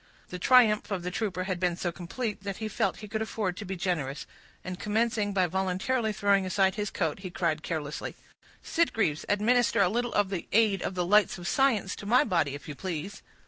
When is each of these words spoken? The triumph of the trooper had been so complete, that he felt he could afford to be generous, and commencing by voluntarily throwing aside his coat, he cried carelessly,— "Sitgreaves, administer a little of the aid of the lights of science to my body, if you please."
The 0.29 0.39
triumph 0.39 0.89
of 0.89 1.03
the 1.03 1.11
trooper 1.11 1.43
had 1.43 1.59
been 1.59 1.75
so 1.75 1.91
complete, 1.91 2.41
that 2.41 2.57
he 2.57 2.67
felt 2.67 2.97
he 3.05 3.07
could 3.07 3.21
afford 3.21 3.55
to 3.57 3.65
be 3.65 3.75
generous, 3.75 4.25
and 4.63 4.79
commencing 4.79 5.31
by 5.31 5.45
voluntarily 5.45 6.11
throwing 6.11 6.43
aside 6.43 6.73
his 6.73 6.89
coat, 6.89 7.19
he 7.19 7.29
cried 7.29 7.61
carelessly,— 7.61 8.15
"Sitgreaves, 8.63 9.25
administer 9.29 9.79
a 9.79 9.89
little 9.89 10.15
of 10.15 10.29
the 10.31 10.47
aid 10.53 10.81
of 10.81 10.95
the 10.95 11.05
lights 11.05 11.37
of 11.37 11.47
science 11.47 11.95
to 11.97 12.07
my 12.07 12.23
body, 12.23 12.55
if 12.55 12.67
you 12.67 12.73
please." 12.73 13.21